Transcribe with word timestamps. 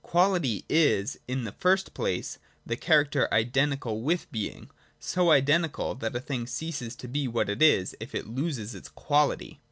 Quality 0.03 0.65
is, 0.67 1.19
in 1.27 1.43
the 1.43 1.51
first 1.51 1.93
place, 1.93 2.39
the 2.65 2.75
character 2.75 3.31
identical 3.31 4.01
with 4.01 4.25
being: 4.31 4.71
so 4.99 5.29
identical, 5.29 5.93
that 5.93 6.15
a 6.15 6.19
thing 6.19 6.47
ceases 6.47 6.95
to 6.95 7.07
be 7.07 7.27
what 7.27 7.49
it 7.49 7.61
is, 7.61 7.93
if 7.99 8.15
it 8.15 8.25
loses 8.27 8.73
its 8.73 8.89
quality. 8.89 9.59